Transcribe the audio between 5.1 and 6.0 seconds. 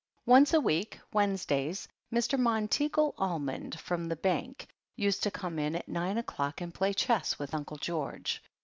to come in at